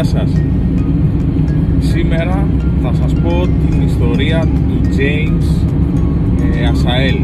Γεια 0.00 0.08
σας. 0.08 0.32
Σήμερα 1.78 2.48
θα 2.82 2.92
σας 3.00 3.12
πω 3.12 3.48
την 3.62 3.82
ιστορία 3.82 4.40
του 4.40 4.80
James 4.96 5.46
ε, 6.54 6.66
Ασαέλ 6.66 7.16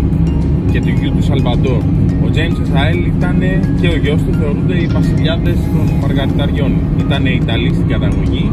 και 0.71 0.81
του 0.81 0.89
γιου 0.89 1.11
του 1.17 1.23
Σαλβαντόρ 1.23 1.83
Ο 2.25 2.29
James 2.37 2.59
Ασαέλ 2.63 2.99
ήταν 3.17 3.39
και 3.81 3.89
ο 3.89 3.97
γιος 3.97 4.23
του 4.23 4.33
θεωρούνται 4.41 4.77
οι 4.83 4.87
βασιλιάδες 4.87 5.55
των 5.73 5.87
Μαργαριταριών. 6.01 6.73
Ήταν 7.01 7.27
Ιταλοί 7.27 7.71
στην 7.75 7.89
καταγωγή. 7.89 8.51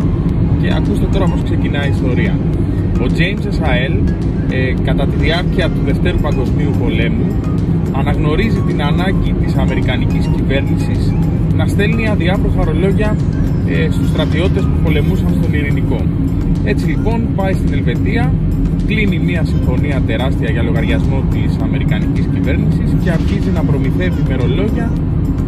Και 0.62 0.74
ακούστε 0.78 1.06
τώρα 1.14 1.26
πως 1.26 1.42
ξεκινάει 1.44 1.88
η 1.88 1.94
ιστορία. 1.98 2.34
Ο 3.04 3.06
James 3.18 3.44
Ασαέλ 3.48 3.94
ε, 4.50 4.74
κατά 4.84 5.06
τη 5.08 5.16
διάρκεια 5.16 5.70
του 5.70 5.82
Δευτέρου 5.86 6.18
Παγκοσμίου 6.18 6.72
Πολέμου 6.82 7.28
αναγνωρίζει 8.00 8.62
την 8.68 8.84
ανάγκη 8.84 9.32
της 9.42 9.56
Αμερικανικής 9.56 10.26
κυβέρνησης 10.36 11.14
να 11.56 11.66
στέλνει 11.68 12.08
αδιάφορα 12.08 12.64
ρολόγια 12.64 13.16
ε, 13.68 13.92
στους 13.92 14.08
στρατιώτες 14.10 14.64
που 14.64 14.78
πολεμούσαν 14.84 15.30
στον 15.40 15.54
Ειρηνικό. 15.54 16.00
Έτσι 16.64 16.86
λοιπόν 16.86 17.28
πάει 17.36 17.54
στην 17.54 17.74
Ελβετία, 17.74 18.34
κλείνει 18.88 19.20
μια 19.20 19.44
συμφωνία 19.46 20.02
τεράστια 20.08 20.50
για 20.52 20.64
λογαριασμό 20.64 21.24
της 21.32 21.58
Αμερικανικής 21.62 22.26
κυβέρνησης 22.34 22.96
και 23.04 23.10
αρχίζει 23.10 23.50
να 23.54 23.62
προμηθεύει 23.62 24.22
με 24.28 24.36
ρολόγια 24.36 24.92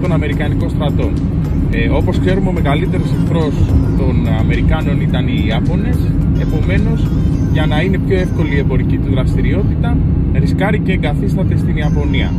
τον 0.02 0.12
Αμερικανικό 0.12 0.70
στρατό. 0.70 1.10
Ε, 1.72 1.90
όπως 1.90 2.20
ξέρουμε 2.20 2.50
ο 2.50 2.52
μεγαλύτερος 2.52 3.08
εχθρός 3.12 3.54
των 3.98 4.28
Αμερικάνων 4.40 5.02
ήταν 5.02 5.28
οι 5.28 5.44
Ιάπωνες, 5.48 5.98
επομένως 6.40 7.08
για 7.54 7.66
να 7.66 7.82
είναι 7.82 7.98
πιο 7.98 8.18
εύκολη 8.18 8.56
η 8.56 8.58
εμπορική 8.58 8.98
του 8.98 9.10
δραστηριότητα 9.12 9.98
ρισκάρει 10.34 10.80
και 10.80 10.92
εγκαθίσταται 10.92 11.58
στην 11.58 11.78
Ιαπωνία. 11.78 12.32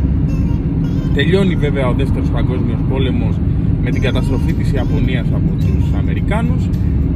Τελειώνει 1.13 1.55
βέβαια 1.55 1.87
ο 1.87 1.93
δεύτερος 1.93 2.29
παγκόσμιος 2.29 2.79
πόλεμος 2.89 3.39
με 3.87 3.93
την 3.93 4.01
καταστροφή 4.01 4.53
της 4.53 4.71
Ιαπωνίας 4.71 5.25
από 5.33 5.51
τους 5.59 5.85
Αμερικάνους 5.97 6.69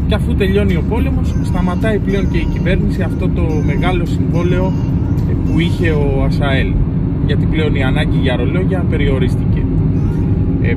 και 0.07 0.15
αφού 0.15 0.35
τελειώνει 0.35 0.75
ο 0.75 0.83
πόλεμος 0.89 1.35
σταματάει 1.43 1.99
πλέον 1.99 2.31
και 2.31 2.37
η 2.37 2.47
κυβέρνηση 2.53 3.01
αυτό 3.01 3.29
το 3.29 3.43
μεγάλο 3.65 4.05
συμβόλαιο 4.05 4.73
που 5.45 5.59
είχε 5.59 5.89
ο 5.89 6.23
Ασαέλ 6.27 6.73
γιατί 7.25 7.45
πλέον 7.45 7.75
η 7.75 7.83
ανάγκη 7.83 8.17
για 8.17 8.35
ρολόγια 8.35 8.85
περιορίστηκε. 8.89 9.65
Ε, 10.61 10.75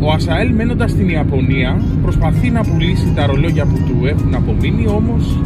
ο 0.00 0.10
Ασαέλ 0.12 0.54
μένοντας 0.54 0.90
στην 0.90 1.08
Ιαπωνία 1.08 1.80
προσπαθεί 2.02 2.50
να 2.50 2.60
πουλήσει 2.60 3.12
τα 3.14 3.26
ρολόγια 3.26 3.64
που 3.64 3.78
του 3.86 4.06
έχουν 4.06 4.34
απομείνει 4.34 4.86
όμως 4.86 5.38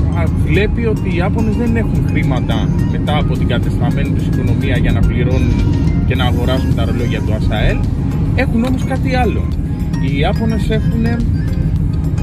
βλέπει 0.47 0.87
ότι 0.87 1.09
οι 1.09 1.17
Ιάπωνες 1.17 1.57
δεν 1.57 1.77
έχουν 1.77 2.07
χρήματα 2.09 2.69
μετά 2.91 3.19
από 3.19 3.39
την 3.39 3.49
κατεσταμένη 3.49 4.11
τους 4.11 4.27
οικονομία 4.27 4.77
για 4.77 4.93
να 4.93 5.01
πληρώνουν 5.01 5.55
και 6.07 6.15
να 6.15 6.25
αγοράσουν 6.25 6.75
τα 6.75 6.85
ρολόγια 6.85 7.21
του 7.21 7.35
Ασαέλ 7.35 7.79
έχουν 8.39 8.65
όμως 8.65 8.85
κάτι 8.85 9.15
άλλο. 9.15 9.49
Οι 10.01 10.19
Ιάπωνες 10.19 10.71
έχουν 10.71 11.07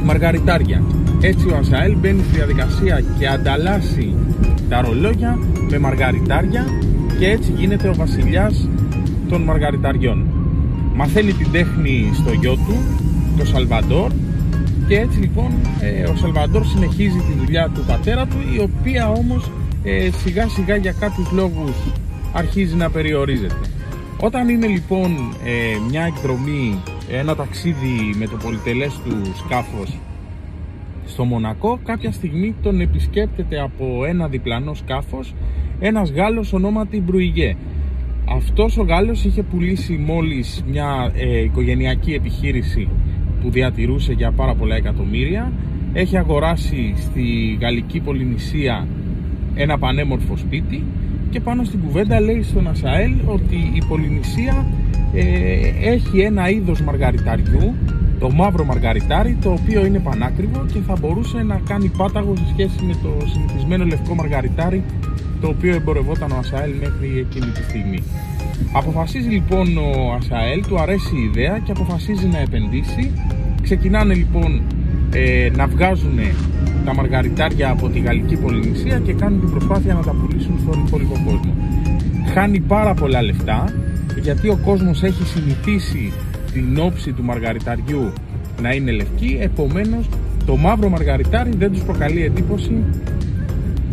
μαργαριτάρια. 0.03 0.83
Έτσι 1.21 1.47
ο 1.47 1.57
Ασαέλ 1.57 1.95
μπαίνει 1.97 2.23
στη 2.23 2.35
διαδικασία 2.35 3.03
και 3.19 3.27
ανταλλάσσει 3.27 4.13
τα 4.69 4.81
ρολόγια 4.81 5.39
με 5.69 5.79
μαργαριτάρια 5.79 6.65
και 7.19 7.29
έτσι 7.29 7.51
γίνεται 7.51 7.87
ο 7.87 7.93
βασιλιάς 7.93 8.69
των 9.29 9.41
μαργαριταριών. 9.41 10.27
Μαθαίνει 10.95 11.33
την 11.33 11.51
τέχνη 11.51 12.11
στο 12.13 12.33
γιο 12.33 12.53
του, 12.53 12.77
το 13.37 13.45
Σαλβαντόρ 13.45 14.11
και 14.87 14.99
έτσι 14.99 15.19
λοιπόν 15.19 15.51
ε, 15.79 16.03
ο 16.03 16.15
Σαλβαντόρ 16.15 16.65
συνεχίζει 16.65 17.17
τη 17.17 17.45
δουλειά 17.45 17.69
του 17.73 17.83
πατέρα 17.87 18.25
του 18.25 18.37
η 18.55 18.59
οποία 18.59 19.09
όμως 19.09 19.51
ε, 19.83 20.09
σιγά 20.23 20.47
σιγά 20.47 20.75
για 20.75 20.93
κάποιους 20.99 21.31
λόγους 21.31 21.75
αρχίζει 22.33 22.75
να 22.75 22.89
περιορίζεται. 22.89 23.74
Όταν 24.25 24.49
είναι 24.49 24.67
λοιπόν 24.67 25.11
ε, 25.45 25.77
μια 25.89 26.03
εκδρομή, 26.03 26.81
ένα 27.11 27.35
ταξίδι 27.35 28.13
με 28.17 28.27
το 28.27 28.37
πολυτελές 28.37 28.99
του 29.05 29.35
σκάφος 29.35 29.99
στο 31.05 31.23
Μονακό 31.23 31.79
κάποια 31.85 32.11
στιγμή 32.11 32.55
τον 32.61 32.81
επισκέπτεται 32.81 33.59
από 33.61 34.05
ένα 34.05 34.27
διπλανό 34.27 34.73
σκάφος 34.73 35.33
ένας 35.79 36.11
Γάλλος 36.11 36.53
ονόματι 36.53 37.01
Μπρουιγέ. 37.01 37.55
Αυτός 38.29 38.77
ο 38.77 38.83
Γάλλος 38.83 39.25
είχε 39.25 39.43
πουλήσει 39.43 39.93
μόλις 39.93 40.63
μια 40.67 41.11
ε, 41.15 41.43
οικογενειακή 41.43 42.13
επιχείρηση 42.13 42.87
που 43.41 43.49
διατηρούσε 43.49 44.13
για 44.13 44.31
πάρα 44.31 44.55
πολλά 44.55 44.75
εκατομμύρια. 44.75 45.51
Έχει 45.93 46.17
αγοράσει 46.17 46.93
στη 46.97 47.57
γαλλική 47.61 47.99
πολυνησία 47.99 48.87
ένα 49.55 49.77
πανέμορφο 49.77 50.37
σπίτι 50.37 50.83
και 51.35 51.41
πάνω 51.41 51.63
στην 51.63 51.79
κουβέντα 51.79 52.19
λέει 52.19 52.43
στον 52.43 52.67
Ασαέλ 52.67 53.13
ότι 53.25 53.55
η 53.73 53.83
Πολυνησία 53.87 54.65
ε, 55.13 55.23
έχει 55.93 56.19
ένα 56.19 56.49
είδος 56.49 56.81
μαργαριταριού 56.81 57.75
το 58.19 58.31
μαύρο 58.31 58.63
μαργαριτάρι 58.63 59.37
το 59.41 59.51
οποίο 59.51 59.85
είναι 59.85 59.99
πανάκριβο 59.99 60.65
και 60.73 60.79
θα 60.87 60.95
μπορούσε 60.99 61.43
να 61.43 61.61
κάνει 61.67 61.91
πάταγο 61.97 62.35
σε 62.35 62.43
σχέση 62.53 62.83
με 62.83 62.93
το 63.03 63.25
συνηθισμένο 63.25 63.85
λευκό 63.85 64.15
μαργαριτάρι 64.15 64.83
το 65.41 65.47
οποίο 65.47 65.75
εμπορευόταν 65.75 66.31
ο 66.31 66.35
Ασαέλ 66.37 66.71
μέχρι 66.79 67.19
εκείνη 67.19 67.51
τη 67.51 67.63
στιγμή. 67.63 68.03
Αποφασίζει 68.73 69.29
λοιπόν 69.29 69.77
ο 69.77 70.13
Ασαέλ, 70.19 70.65
του 70.67 70.79
αρέσει 70.79 71.15
η 71.15 71.23
ιδέα 71.23 71.59
και 71.59 71.71
αποφασίζει 71.71 72.27
να 72.27 72.39
επενδύσει. 72.39 73.11
Ξεκινάνε 73.61 74.13
λοιπόν 74.13 74.61
ε, 75.11 75.49
να 75.55 75.67
βγάζουν 75.67 76.19
τα 76.85 76.93
μαργαριτάρια 76.93 77.69
από 77.69 77.89
τη 77.89 77.99
γαλλική 77.99 78.35
πολυνησία 78.35 78.99
και 78.99 79.13
κάνουν 79.13 79.39
την 79.39 79.49
προσπάθεια 79.49 79.93
να 79.93 80.01
τα 80.01 80.11
πουλήσουν 80.11 80.59
στον 80.61 80.85
υπόλοιπο 80.85 81.13
κόσμο. 81.25 81.53
Χάνει 82.33 82.59
πάρα 82.59 82.93
πολλά 82.93 83.21
λεφτά 83.21 83.73
γιατί 84.21 84.49
ο 84.49 84.59
κόσμος 84.65 85.03
έχει 85.03 85.23
συνηθίσει 85.23 86.13
την 86.53 86.79
όψη 86.79 87.11
του 87.11 87.23
μαργαριταριού 87.23 88.13
να 88.61 88.73
είναι 88.73 88.91
λευκή, 88.91 89.37
επομένως 89.41 90.09
το 90.45 90.55
μαύρο 90.55 90.89
μαργαριτάρι 90.89 91.51
δεν 91.57 91.71
τους 91.71 91.81
προκαλεί 91.83 92.23
εντύπωση 92.23 92.83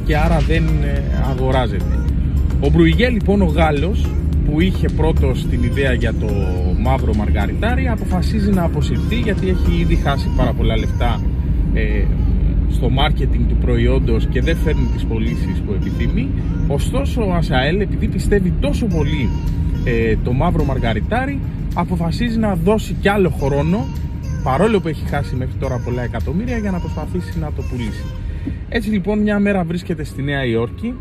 και 0.04 0.16
άρα 0.16 0.38
δεν 0.38 0.64
ε, 0.82 1.02
αγοράζεται. 1.30 1.98
Ο 2.60 2.70
Μπρουιγέ 2.70 3.08
λοιπόν 3.08 3.42
ο 3.42 3.44
Γάλλος 3.46 4.06
που 4.46 4.60
είχε 4.60 4.88
πρώτος 4.96 5.46
την 5.46 5.62
ιδέα 5.62 5.92
για 5.92 6.14
το 6.14 6.26
μαύρο 6.82 7.14
μαργαριτάρι 7.14 7.88
αποφασίζει 7.88 8.50
να 8.50 8.62
αποσυρθεί 8.62 9.14
γιατί 9.14 9.48
έχει 9.48 9.80
ήδη 9.80 9.94
χάσει 9.94 10.30
πάρα 10.36 10.52
πολλά 10.52 10.76
λεφτά 10.76 11.20
ε, 11.74 12.04
στο 12.72 12.90
μάρκετινγκ 12.90 13.48
του 13.48 13.56
προϊόντος 13.56 14.26
και 14.26 14.40
δεν 14.40 14.56
φέρνει 14.56 14.88
τις 14.94 15.04
πωλήσεις 15.04 15.62
που 15.66 15.72
επιθυμεί. 15.72 16.28
Ωστόσο 16.68 17.26
ο 17.26 17.32
Ασαέλ 17.32 17.80
επειδή 17.80 18.08
πιστεύει 18.08 18.52
τόσο 18.60 18.86
πολύ 18.86 19.28
ε, 19.84 20.16
το 20.24 20.32
μαύρο 20.32 20.64
μαργαριτάρι 20.64 21.40
αποφασίζει 21.74 22.38
να 22.38 22.54
δώσει 22.54 22.96
κι 23.00 23.08
άλλο 23.08 23.30
χρόνο 23.30 23.86
παρόλο 24.42 24.80
που 24.80 24.88
έχει 24.88 25.04
χάσει 25.08 25.34
μέχρι 25.34 25.54
τώρα 25.54 25.80
πολλά 25.84 26.02
εκατομμύρια 26.02 26.56
για 26.56 26.70
να 26.70 26.78
προσπαθήσει 26.78 27.38
να 27.38 27.52
το 27.52 27.62
πουλήσει. 27.70 28.04
Έτσι 28.68 28.90
λοιπόν 28.90 29.18
μια 29.18 29.38
μέρα 29.38 29.64
βρίσκεται 29.64 30.04
στη 30.04 30.22
Νέα 30.22 30.44
Υόρκη 30.44 30.94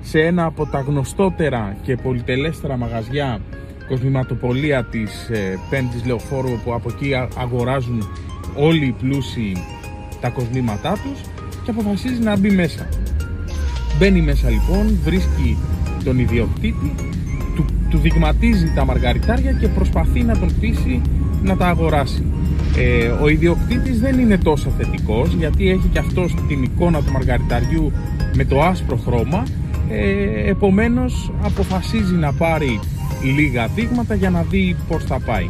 σε 0.00 0.20
ένα 0.20 0.44
από 0.44 0.66
τα 0.66 0.80
γνωστότερα 0.80 1.76
και 1.82 1.96
πολυτελέστερα 1.96 2.76
μαγαζιά 2.76 3.40
κοσμηματοπολία 3.88 4.84
της 4.84 5.28
ε, 5.30 5.58
Πέμπτης 5.70 6.04
Λεωφόρου 6.04 6.58
που 6.64 6.74
από 6.74 6.88
εκεί 6.92 7.12
αγοράζουν 7.36 8.08
όλοι 8.56 8.86
οι 8.86 8.94
πλούσιοι 9.00 9.56
τα 10.22 10.28
κοσμήματά 10.28 10.92
τους 10.92 11.20
και 11.64 11.70
αποφασίζει 11.70 12.20
να 12.20 12.36
μπει 12.36 12.50
μέσα. 12.50 12.88
Μπαίνει 13.98 14.20
μέσα 14.20 14.50
λοιπόν, 14.50 14.98
βρίσκει 15.04 15.58
τον 16.04 16.18
ιδιοκτήτη, 16.18 16.94
του, 17.54 17.64
του 17.90 17.98
δειγματίζει 17.98 18.72
τα 18.74 18.84
μαργαριτάρια 18.84 19.52
και 19.52 19.68
προσπαθεί 19.68 20.22
να 20.22 20.38
τον 20.38 20.54
πείσει 20.60 21.02
να 21.42 21.56
τα 21.56 21.66
αγοράσει. 21.66 22.24
Ε, 22.76 23.06
ο 23.06 23.28
ιδιοκτήτης 23.28 24.00
δεν 24.00 24.18
είναι 24.18 24.38
τόσο 24.38 24.70
θετικός 24.78 25.32
γιατί 25.32 25.70
έχει 25.70 25.88
και 25.92 25.98
αυτός 25.98 26.34
την 26.48 26.62
εικόνα 26.62 27.02
του 27.02 27.12
μαργαριταριού 27.12 27.92
με 28.36 28.44
το 28.44 28.62
άσπρο 28.62 28.96
χρώμα 28.96 29.42
ε, 29.88 30.50
επομένως 30.50 31.32
αποφασίζει 31.42 32.14
να 32.14 32.32
πάρει 32.32 32.80
λίγα 33.36 33.66
δείγματα 33.66 34.14
για 34.14 34.30
να 34.30 34.42
δει 34.42 34.76
πως 34.88 35.04
θα 35.04 35.20
πάει. 35.20 35.48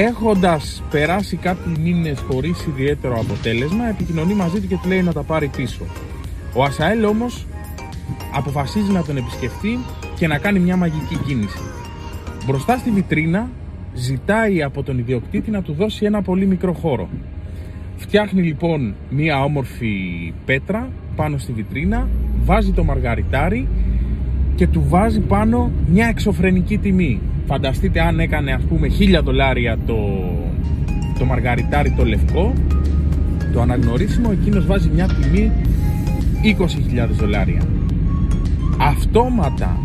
Έχοντας 0.00 0.82
περάσει 0.90 1.36
κάποιοι 1.36 1.72
μήνες 1.82 2.20
χωρίς 2.20 2.66
ιδιαίτερο 2.66 3.20
αποτέλεσμα 3.20 3.88
επικοινωνεί 3.88 4.34
μαζί 4.34 4.60
του 4.60 4.66
και 4.66 4.78
του 4.82 4.88
λέει 4.88 5.02
να 5.02 5.12
τα 5.12 5.22
πάρει 5.22 5.50
πίσω. 5.56 5.84
Ο 6.54 6.64
Ασαέλ 6.64 7.04
όμως 7.04 7.46
αποφασίζει 8.34 8.92
να 8.92 9.02
τον 9.02 9.16
επισκεφτεί 9.16 9.78
και 10.16 10.26
να 10.26 10.38
κάνει 10.38 10.58
μια 10.58 10.76
μαγική 10.76 11.16
κίνηση. 11.26 11.58
Μπροστά 12.46 12.76
στη 12.76 12.90
βιτρίνα 12.90 13.48
ζητάει 13.94 14.62
από 14.62 14.82
τον 14.82 14.98
ιδιοκτήτη 14.98 15.50
να 15.50 15.62
του 15.62 15.72
δώσει 15.72 16.04
ένα 16.04 16.22
πολύ 16.22 16.46
μικρό 16.46 16.72
χώρο. 16.72 17.08
Φτιάχνει 17.96 18.42
λοιπόν 18.42 18.94
μία 19.10 19.44
όμορφη 19.44 20.32
πέτρα 20.44 20.88
πάνω 21.16 21.38
στη 21.38 21.52
βιτρίνα, 21.52 22.08
βάζει 22.44 22.72
το 22.72 22.84
μαργαριτάρι 22.84 23.68
και 24.54 24.66
του 24.66 24.84
βάζει 24.88 25.20
πάνω 25.20 25.72
μια 25.92 26.06
εξωφρενική 26.06 26.78
τιμή. 26.78 27.20
Φανταστείτε 27.48 28.00
αν 28.00 28.20
έκανε 28.20 28.52
ας 28.52 28.62
πούμε 28.62 28.88
1000 29.20 29.22
δολάρια 29.24 29.78
το, 29.86 29.96
το 31.18 31.24
μαργαριτάρι 31.24 31.90
το 31.90 32.04
λευκό, 32.04 32.52
το 33.52 33.60
αναγνωρίσιμο, 33.60 34.28
εκείνος 34.32 34.66
βάζει 34.66 34.90
μια 34.94 35.06
τιμή 35.06 35.52
20.000 36.42 37.08
δολάρια. 37.10 37.62
Αυτόματα 38.78 39.80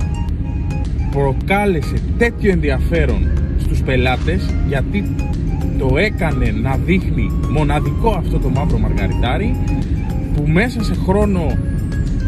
προκάλεσε 1.12 1.95
τέτοιο 2.18 2.51
ενδιαφέρον 2.51 3.31
στους 3.60 3.81
πελάτες 3.81 4.54
γιατί 4.68 5.16
το 5.77 5.98
έκανε 5.98 6.54
να 6.62 6.77
δείχνει 6.86 7.31
μοναδικό 7.50 8.09
αυτό 8.09 8.39
το 8.39 8.50
μαύρο 8.50 8.77
μαργαριτάρι 8.77 9.56
που 10.36 10.48
μέσα 10.48 10.83
σε 10.83 10.94
χρόνο 10.94 11.57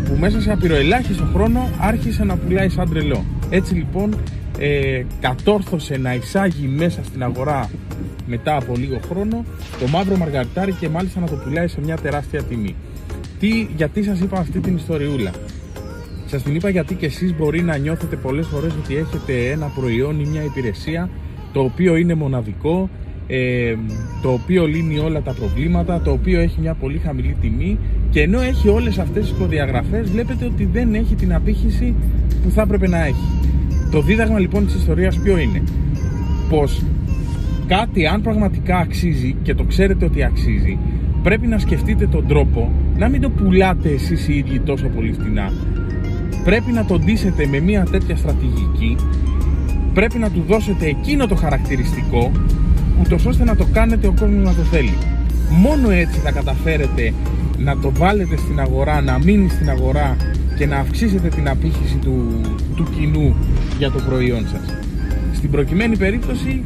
που 0.06 0.18
μέσα 0.20 0.42
σε 0.42 0.52
απειροελάχιστο 0.52 1.24
χρόνο 1.34 1.70
άρχισε 1.80 2.24
να 2.24 2.38
πουλάει 2.38 2.70
σαν 2.70 2.90
τρελό. 2.90 3.24
Έτσι 3.50 3.74
λοιπόν 3.74 4.16
ε, 4.60 5.04
κατόρθωσε 5.20 5.98
να 5.98 6.14
εισάγει 6.14 6.68
μέσα 6.68 7.04
στην 7.04 7.24
αγορά 7.24 7.70
μετά 8.28 8.56
από 8.56 8.74
λίγο 8.76 9.00
χρόνο 9.10 9.46
το 9.80 9.88
μαύρο 9.88 10.18
μαργαριτάρι 10.18 10.72
και 10.72 10.90
μάλιστα 10.90 11.20
να 11.20 11.28
το 11.28 11.36
πουλάει 11.36 11.68
σε 11.68 11.82
μια 11.82 11.96
τεράστια 11.96 12.44
τιμή. 12.44 12.76
Τι, 13.40 13.68
γιατί 13.76 14.04
σας 14.04 14.20
είπα 14.20 14.40
αυτή 14.40 14.60
την 14.60 14.76
ιστοριούλα; 14.76 15.32
Σας 16.26 16.44
την 16.44 16.56
είπα 16.56 16.70
γιατί 16.70 16.96
και 16.96 17.06
εσείς 17.06 17.36
μπορεί 17.36 17.62
να 17.62 17.78
νιώθετε 17.78 18.16
πολλές 18.16 18.48
φορές 18.48 18.74
ότι 18.84 18.96
έχετε 18.96 19.50
ένα 19.50 19.72
προϊόν 19.76 20.20
ή 20.20 20.26
μια 20.26 20.44
υπηρεσία 20.44 21.10
το 21.54 21.62
οποίο 21.62 21.96
είναι 21.96 22.14
μοναδικό, 22.14 22.90
ε, 23.28 23.76
το 24.22 24.32
οποίο 24.32 24.66
λύνει 24.66 25.00
όλα 25.00 25.22
τα 25.22 25.34
προβλήματα, 25.34 26.02
το 26.02 26.12
οποίο 26.12 26.40
έχει 26.40 26.60
μια 26.60 26.74
πολύ 26.74 26.98
χαμηλή 26.98 27.38
τιμή 27.42 27.78
και 28.10 28.22
ενώ 28.22 28.42
έχει 28.42 28.70
όλες 28.70 28.98
αυτές 28.98 29.24
τις 29.24 29.34
προδιαγραφές 29.34 30.10
βλέπετε 30.10 30.46
ότι 30.46 30.66
δεν 30.66 30.94
έχει 30.94 31.16
την 31.16 31.34
απήχηση 31.34 31.96
που 32.44 32.52
θα 32.52 32.62
έπρεπε 32.62 32.88
να 32.88 33.06
έχει. 33.06 33.45
Το 33.92 34.02
δίδαγμα 34.02 34.40
λοιπόν 34.40 34.66
της 34.66 34.76
ιστορίας 34.76 35.18
ποιο 35.18 35.38
είναι; 35.38 35.64
Πως 36.50 36.84
κάτι 37.68 38.06
αν 38.06 38.22
πραγματικά 38.22 38.78
αξίζει 38.78 39.36
και 39.42 39.56
το 39.56 39.64
ξέρετε 39.64 40.06
ότι 40.06 40.24
αξίζει 40.24 40.78
πρέπει 41.24 41.48
να 41.48 41.58
σκεφτείτε 41.58 42.08
τον 42.08 42.28
τρόπο 42.28 42.72
να 42.98 43.10
μην 43.10 43.22
το 43.22 43.30
πουλάτε 43.30 43.90
εσείς 43.90 44.28
οι 44.28 44.38
ίδιοι 44.38 44.60
τόσο 44.60 44.88
πολύ 44.88 45.14
φτηνά. 45.14 45.54
Πρέπει 46.44 46.72
να 46.72 46.86
τον 46.86 47.02
ντύσετε 47.02 47.48
με 47.48 47.60
μια 47.60 47.84
τέτοια 47.92 48.16
στρατηγική 48.16 48.96
πρέπει 49.96 50.18
να 50.18 50.30
του 50.30 50.44
δώσετε 50.48 50.86
εκείνο 50.86 51.28
το 51.28 51.36
χαρακτηριστικό 51.36 52.32
ούτως 53.02 53.26
ώστε 53.26 53.44
να 53.44 53.56
το 53.56 53.68
κάνετε 53.74 54.08
ο 54.08 54.14
κόσμος 54.20 54.44
να 54.44 54.54
το 54.54 54.62
θέλει. 54.62 54.98
Μόνο 55.50 55.90
έτσι 55.90 56.20
θα 56.20 56.32
καταφέρετε 56.32 57.14
να 57.58 57.78
το 57.78 57.92
βάλετε 57.92 58.38
στην 58.38 58.60
αγορά, 58.60 59.02
να 59.02 59.20
μείνει 59.20 59.50
στην 59.50 59.70
αγορά 59.70 60.16
και 60.58 60.66
να 60.66 60.78
αυξήσετε 60.78 61.28
την 61.28 61.50
απήχηση 61.50 61.96
του, 61.96 62.42
του 62.76 62.88
κοινού 62.98 63.36
για 63.78 63.92
το 63.92 64.00
προϊόν 64.00 64.48
σας. 64.48 64.78
Στην 65.34 65.52
προκειμένη 65.52 65.98
περίπτωση, 65.98 66.64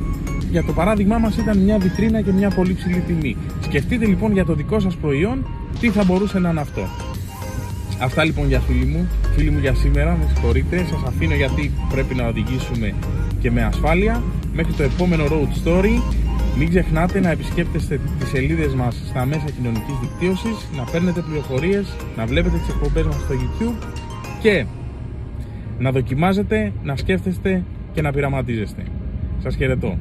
για 0.52 0.64
το 0.64 0.74
παράδειγμά 0.74 1.18
μας 1.18 1.38
ήταν 1.38 1.58
μια 1.58 1.78
βιτρίνα 1.78 2.22
και 2.22 2.32
μια 2.32 2.50
πολύ 2.50 2.74
ψηλή 2.74 3.04
τιμή. 3.08 3.38
Σκεφτείτε 3.62 4.06
λοιπόν 4.06 4.32
για 4.32 4.46
το 4.46 4.54
δικό 4.54 4.80
σας 4.80 4.96
προϊόν 4.96 5.46
τι 5.80 5.90
θα 5.90 6.04
μπορούσε 6.04 6.40
να 6.40 6.50
είναι 6.50 6.60
αυτό. 6.60 6.82
Αυτά 8.02 8.24
λοιπόν 8.24 8.48
για 8.48 8.60
φίλοι 8.60 8.86
μου, 8.86 9.08
φίλοι 9.36 9.50
μου 9.50 9.60
για 9.60 9.74
σήμερα, 9.74 10.12
με 10.12 10.26
συγχωρείτε, 10.34 10.78
σας 10.78 11.04
αφήνω 11.08 11.36
γιατί 11.36 11.72
πρέπει 11.90 12.16
να 12.16 12.28
οδηγήσουμε 12.28 12.94
και 13.40 13.52
με 13.52 13.64
ασφάλεια. 13.64 14.24
Μέχρι 14.54 14.74
το 14.74 14.84
επόμενο 14.84 15.24
Road 15.26 15.68
Story, 15.68 16.02
μην 16.58 16.70
ξεχνάτε 16.70 17.20
να 17.20 17.30
επισκέπτεστε 17.30 18.00
τις 18.20 18.28
σελίδες 18.30 18.74
μας 18.74 19.02
στα 19.08 19.26
μέσα 19.26 19.46
κοινωνικής 19.56 19.96
δικτύωσης, 20.02 20.68
να 20.76 20.84
παίρνετε 20.84 21.22
πληροφορίες, 21.22 21.96
να 22.18 22.26
βλέπετε 22.26 22.58
τις 22.58 22.70
εκπομπές 22.70 23.06
μας 23.06 23.16
στο 23.16 23.34
YouTube 23.34 23.86
και 24.42 24.66
να 25.80 25.92
δοκιμάζετε, 25.92 26.74
να 26.84 26.96
σκέφτεστε 26.96 27.64
και 27.94 28.02
να 28.02 28.12
πειραματίζεστε. 28.12 28.84
Σας 29.44 29.56
χαιρετώ. 29.56 29.98